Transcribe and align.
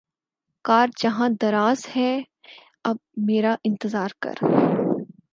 کار 0.65 0.87
جہاں 0.99 1.29
دراز 1.41 1.85
ہے 1.95 2.11
اب 2.83 2.97
میرا 3.27 3.55
انتظار 3.63 4.09
کر 4.19 4.43